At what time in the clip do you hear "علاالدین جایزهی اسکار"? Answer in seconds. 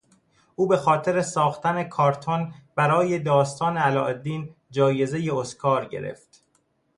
3.77-5.85